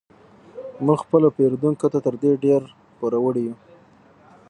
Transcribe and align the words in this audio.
موږ 0.85 0.99
خپلو 1.05 1.27
پیرودونکو 1.37 1.87
ته 1.93 1.99
تر 2.05 2.15
دې 2.21 2.31
ډیر 2.43 2.61
پور 2.97 3.13
وړ 3.23 3.35
یو 3.45 3.55